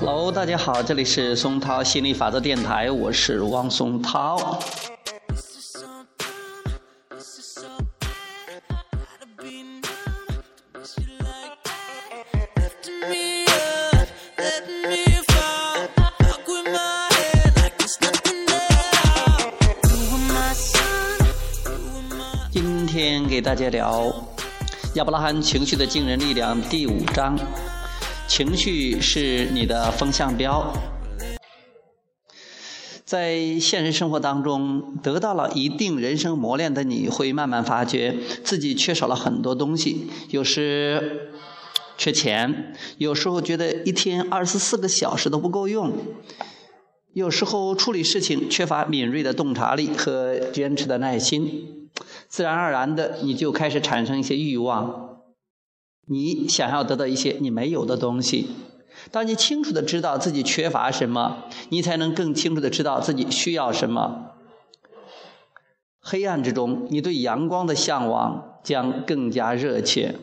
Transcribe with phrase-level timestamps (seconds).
[0.00, 4.60] Hello，大家好，这里是松涛心理法则电台，我是汪松涛。
[22.52, 24.14] 今天给大家聊
[24.94, 27.36] 亚伯拉罕情绪的惊人力量第五章。
[28.38, 30.72] 情绪是你的风向标。
[33.04, 38.14] 在现实生活当中，得到了一定人生磨练的你，会慢慢发觉
[38.44, 40.08] 自己缺少了很多东西。
[40.30, 41.32] 有时
[41.96, 45.92] 缺钱，有时候觉得一天二十四个小时都不够用，
[47.14, 51.88] 有时候处理事情缺乏敏锐的洞察力和坚持的耐心，
[52.28, 55.07] 自然而然的你就开始产生一些欲望。
[56.08, 58.48] 你想要得到一些你没有的东西，
[59.10, 64.32] 当你清楚的知道自己缺乏什么，你才能更清楚的知道自己需要什么。
[66.00, 70.14] 黑暗之中，你对阳光的向往将更加热切。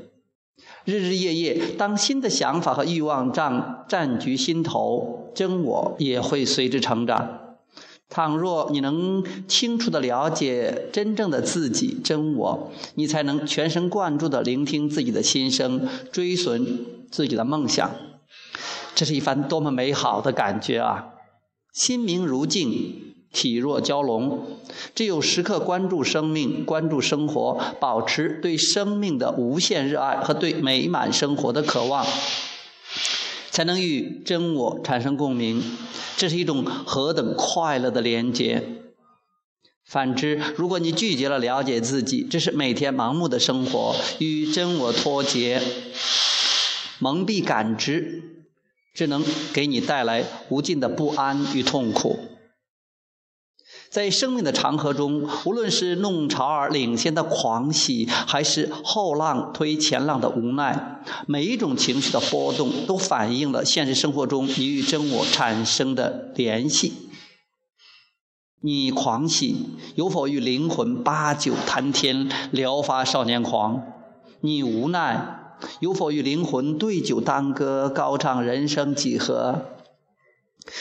[0.86, 7.45] 日日夜夜，当新的想法和欲望占占据心头，真我也会随之成长。
[8.08, 17.90] 倘若你能清楚的了解真正的自己真我，你才能全神贯注地聆听自己的心声，追寻自己的梦想。
[18.94, 21.08] 这是一番多么美好的感觉啊！
[21.74, 24.48] 心明如镜，体若蛟龙。
[24.94, 32.06] 只有时刻关注生命，关注生活，保持对生命的无限热爱和对美满生活的渴望。
[33.56, 35.64] 才能与真我产生共鸣，
[36.18, 38.62] 这是一种何等快乐的连接。
[39.86, 45.62] 反之，如果你拒绝了了解自己，这是每天盲目的生活，与真我脱节，
[47.00, 48.24] 蒙蔽感知，
[48.94, 49.24] 只能
[49.54, 52.20] 给你带来无尽的不安与痛苦。
[53.96, 66.92] 在生命的长河中，无论是弄潮儿领先的狂喜，还是后浪推前浪的无奈，每一种情绪的波动，都反映了现实生活中你与真我产生的联系。
[68.62, 69.56] 你狂喜，
[69.96, 73.82] 有否与灵魂八九谈天，聊发少年狂？
[74.42, 79.62] 你无奈，有否与灵魂对酒当歌，高唱人生几何？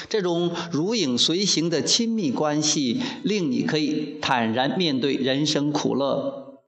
[0.08, 6.60] 这种如影随形的亲密关系，令你可以坦然面对人生苦乐，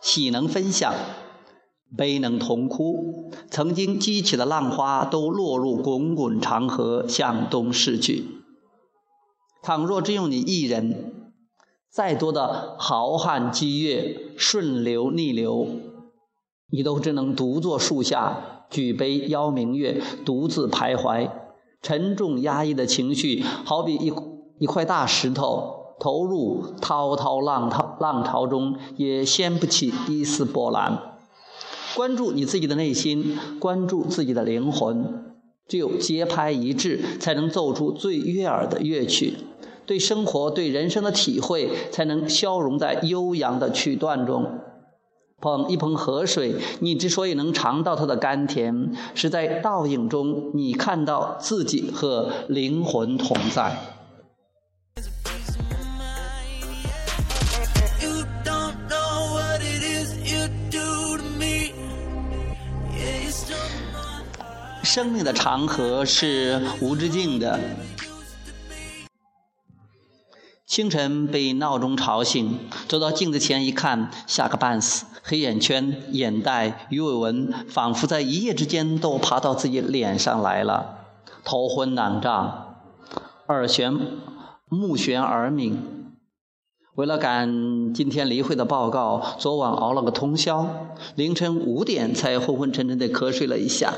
[0.00, 0.94] 喜能分享，
[1.96, 3.30] 悲能同哭。
[3.50, 8.24] 曾经激起的浪花，都落入滚滚长河，向东逝去。
[9.62, 11.32] 倘若只有你一人，
[11.90, 15.68] 再多的豪汉激越、顺流逆流，
[16.70, 21.30] 你都只能独坐树下，举杯邀明月，独自徘徊。
[21.84, 24.10] 沉重压抑的情绪，好比一
[24.58, 30.98] 一块大石头，投入滔滔浪涛浪潮中，也掀不起一丝波澜。
[31.94, 35.34] 关注你自己的内心，关注自己的灵魂，
[35.68, 39.34] 只有节拍一致，才能奏出最悦耳的乐曲。
[39.84, 44.46] 对生活、对人生的体会，才能消融在悠扬的曲段中。
[45.44, 53.78] 捧一捧河水，你之所以能尝到它的甘甜，是在倒影中你看到自己和灵魂同在。
[64.82, 67.60] 生命的长河是无止境的。
[70.74, 72.58] 清晨被闹钟吵醒，
[72.88, 75.06] 走到镜子前一看，吓个半死。
[75.22, 80.96] 黑眼圈、眼袋、鱼尾纹，仿佛在一夜之间都爬到自己脸上来了。
[81.44, 82.74] 头昏脑胀，
[83.46, 84.00] 耳眩
[84.68, 86.10] 目眩耳鸣。
[86.96, 93.94] 为了赶今天例会的报告，昨晚熬了个通宵，凌晨五点才昏昏沉沉地瞌睡了一下。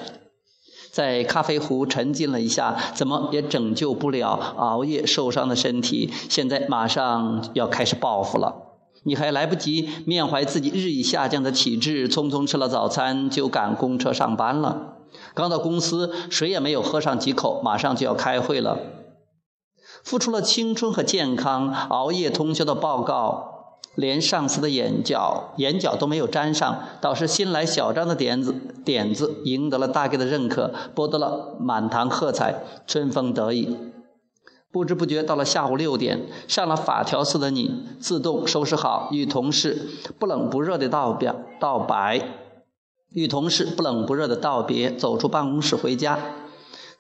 [0.97, 6.11] 在咖啡壶沉浸了一下，怎么也拯救不了熬夜受伤的身体。
[6.31, 8.55] 现在马上要开始报复了，
[9.03, 14.95] 你还来不及缅怀自己日益下降的体质，匆匆吃了早餐就赶公车上班了。
[15.35, 18.79] 刚到公司，谁也没有喝上几口，马上就要开会了。
[20.03, 23.56] 付出了青春和健康，熬夜通宵的报告。
[23.97, 28.55] 连上司的眼角眼角都没有沾上，倒是新来小张的点子
[28.85, 33.77] 点子赢得了大概的认可，博得了满堂喝彩，春风得意。
[34.71, 39.89] 不知不觉到了下午六点，上了法条似的你，自动收拾好，与同事
[40.19, 42.21] 不冷不热的道别道白，
[43.11, 46.19] 与同事不冷不热的道别，走出办公室回家。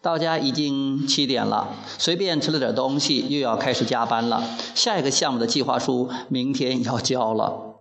[0.06, 1.66] 到家已经七点了，
[1.98, 4.40] 随便吃了点东西，又要开始加班了。
[4.72, 7.74] 下一个项目的计划书明天要交了。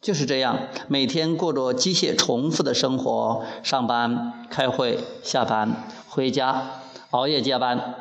[0.00, 7.96] 就是这样，每天过着机械重复的生活：上班、开会、下班、回家、熬夜加班，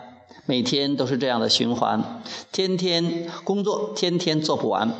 [0.45, 2.21] 每天都是这样的循环。
[2.51, 4.93] 天天工作，天天做不完。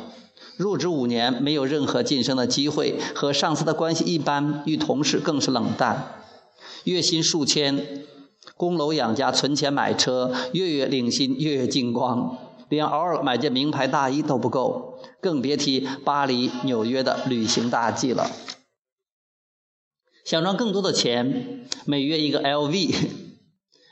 [0.56, 6.16] 入职五年，没有任何晋升的机会，和上司的关系一般，与同事更是冷淡。
[6.82, 8.04] 月薪数千。
[8.56, 12.38] 供楼养家，存钱买车，月月领薪，月月进光，
[12.68, 18.30] 连偶尔买件名牌大衣都不够，更别提巴黎、纽约的旅行大计了。
[20.24, 23.08] 想赚更多的钱，每月一个 LV，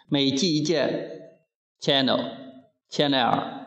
[0.09, 1.35] 每季一件
[1.81, 3.67] Chanel，Chanel，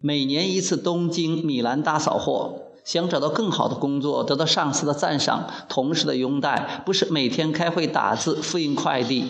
[0.00, 2.67] 每年一次东京、米兰大扫货。
[2.88, 9.26] 想找到更好的工作，得到上司的赞赏，同事的拥戴，不是每天开会打字、复印快递。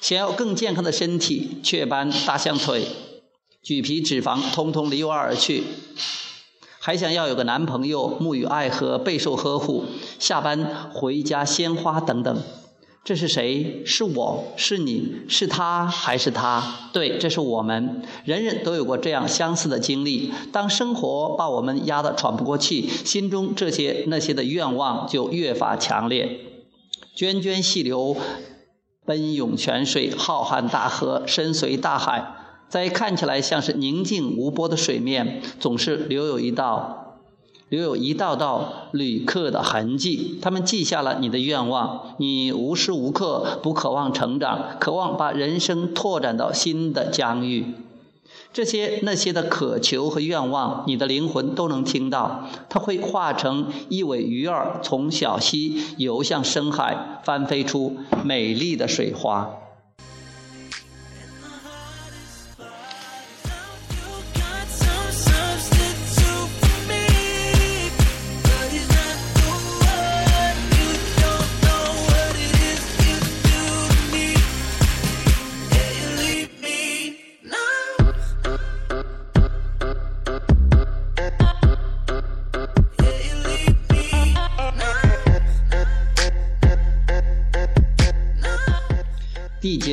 [0.00, 2.88] 想要更健康的身体，雀斑、大象腿、
[3.62, 5.64] 橘皮脂肪，通通离我而去。
[6.80, 9.84] 还想要有个男朋友，沐浴爱河，备受呵护，
[10.18, 12.42] 下班回家鲜花等等。
[13.06, 13.84] 这是谁？
[13.86, 16.90] 是我是你是他还是他？
[16.92, 18.02] 对，这是我们。
[18.24, 20.32] 人人都有过这样相似的经历。
[20.50, 26.40] 当生活把我们压得喘不过气，心中这些那些的愿望就越发强烈。
[27.16, 28.16] 涓涓细流，
[29.04, 32.34] 奔涌泉水，浩瀚大河，深邃大海，
[32.68, 37.05] 在看起来像是宁静无波的水面，总是留有一道。
[37.68, 42.14] 留有一道道旅客的痕迹，他们记下了你的愿望。
[42.18, 47.74] 你无时无刻不渴望成长，渴望把人生拓展到新的疆域。
[48.52, 52.48] 这些那些的渴求和愿望，你的灵魂都能听到。
[52.68, 59.50] 它会化成一尾鱼儿，从小溪游向深海，翻飞出美丽的水花。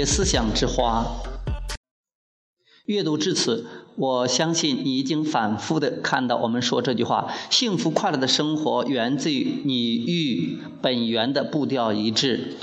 [0.05, 1.05] 思想之花。
[2.85, 3.65] 阅读至此，
[3.95, 12.57] 我相信你已经反复的看到我们说这句话：幸福快乐的生活源自于你与本源的步调一致。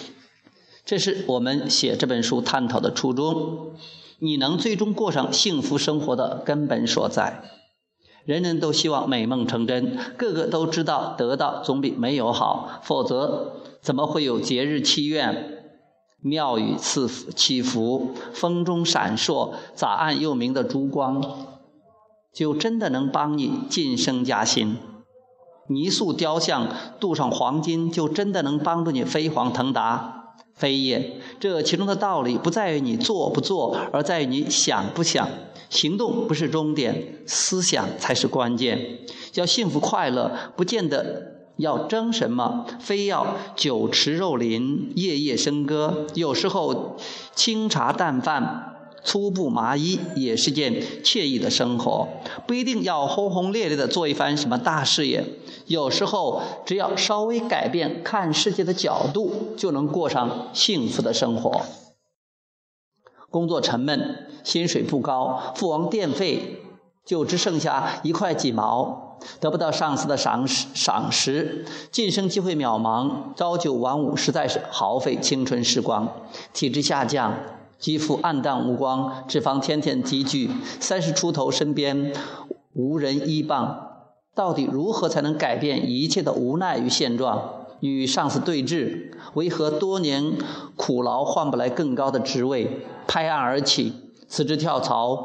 [0.84, 3.70] 这是我们写这本书探讨的初衷。
[4.18, 7.42] 你能最终过上幸福生活的根本所在。
[8.26, 15.59] 人人都希望美梦成真，个个都知道得到总比没有好，否则怎么会有节日祈愿？
[16.22, 21.22] 庙宇赐福祈福，风中闪烁、早暗又明的烛光，
[22.32, 24.76] 就真的能帮你晋升加薪；
[25.68, 26.68] 泥塑雕像
[27.00, 30.34] 镀上黄金，就真的能帮助你飞黄腾达。
[30.54, 35.26] 非也，这其中的道理不在于你做不做，而在于你想不想。
[35.70, 38.98] 行动不是终点，思想才是关键。
[39.34, 41.39] 要幸福快乐，不见得。
[41.60, 42.66] 要争什么？
[42.80, 46.06] 非要酒池肉林、夜夜笙歌。
[46.14, 46.96] 有时候
[47.34, 52.08] 清茶淡饭、粗布麻衣也是件惬意的生活。
[52.46, 55.24] 不一定要轰轰烈烈的做一番什么大事业。
[55.66, 61.62] 有时候只要稍微改变看世界的角度，就能过上幸福的生活。
[63.30, 66.62] 工作沉闷，薪水不高，付完电费
[67.04, 69.09] 就只剩下一块几毛。
[69.40, 76.08] 得不到上司的赏识，赏识，晋升机会渺茫，朝九晚五实在是耗费青春时光。
[76.52, 77.34] 体质下降，
[77.78, 80.50] 肌肤暗淡无光，脂肪天天积聚，
[80.80, 82.12] 三十出头身边
[82.74, 83.88] 无人依傍。
[84.34, 87.56] 到底如何才能改变一切的无奈与现状？
[87.80, 90.34] 与上司对峙，为何多年
[90.76, 92.86] 苦劳换不来更高的职位？
[93.06, 93.94] 拍案而起，
[94.28, 95.24] 辞职跳槽，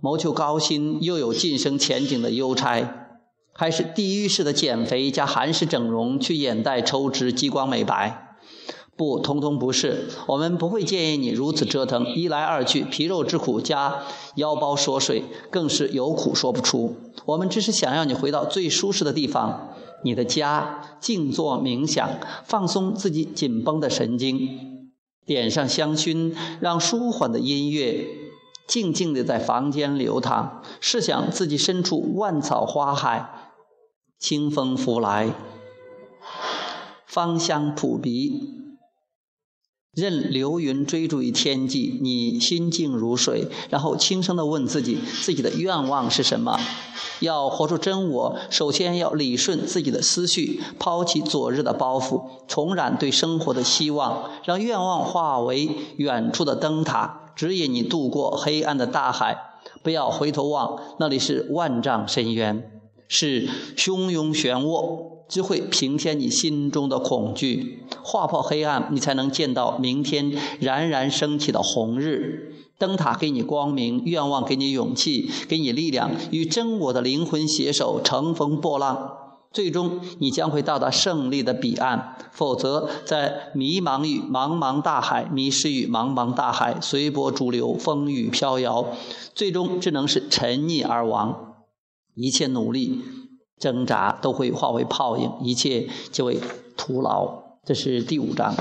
[0.00, 3.07] 谋求高薪又有晋升前景的优差。
[3.60, 8.36] 还是地狱式的减肥加韩式整容，去眼袋抽脂、激光美白，
[8.96, 10.06] 不，通通不是。
[10.28, 14.04] 我们不会建议你如此折腾，一来二去，皮肉之苦加
[14.36, 16.94] 腰包缩水，更是有苦说不出。
[17.24, 19.70] 我们只是想要你回到最舒适的地方，
[20.04, 22.08] 你的家，静坐冥想，
[22.44, 24.92] 放松自己紧绷的神经，
[25.26, 28.06] 点上香薰，让舒缓的音乐
[28.68, 30.62] 静静地在房间流淌。
[30.80, 33.46] 试想自己身处万草花海。
[34.18, 35.32] 清风拂来，
[37.06, 38.32] 芳香扑鼻，
[39.94, 46.58] 任流云追逐于天际，你心静如水，然后轻声地问自己：自己的愿望是什么？
[47.20, 59.36] 要活出真我，首先要理顺自己的思绪，抛弃昨日的包袱，重燃对生活的希望，让愿望化为远处的灯塔，指引你渡过黑暗的大海。
[59.82, 62.77] 不要回头望，那里是万丈深渊，
[63.08, 65.18] 是汹涌漩涡。
[65.28, 72.54] 只会平添你心中的恐惧，划破黑暗，你才能见到明天冉冉升起的红日。
[72.78, 79.18] 灯塔给你光明，愿望给你勇气，给你力量，与真我的灵魂携手，乘风破浪，
[79.52, 82.16] 最终你将会到达胜利的彼岸。
[82.32, 88.86] 否则，在迷茫于茫茫大海，迷失于茫茫大海，随波逐流，风雨飘摇，
[89.34, 91.57] 最终只能是沉溺而亡。
[92.18, 93.02] 一切努力。
[93.60, 96.40] 挣扎都会化为泡影，一切就会
[96.76, 97.42] 徒劳。
[97.64, 98.54] 这是第五章。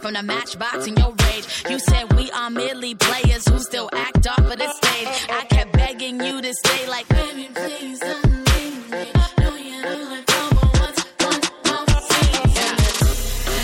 [0.00, 1.46] From the matchbox in your rage.
[1.68, 5.08] You said we are merely players who still act off of the stage.
[5.28, 8.90] I kept begging you to stay like, baby, please don't leave.
[9.38, 10.30] No, you don't like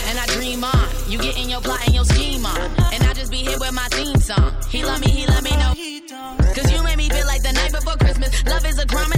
[0.08, 2.61] And I dream on, you get in your plot and your scheme on.
[2.92, 4.52] And I just be here with my theme song.
[4.68, 5.73] He love me, he let me know.
[6.54, 8.44] Cause you made me feel like the night before Christmas.
[8.44, 9.12] Love is a crime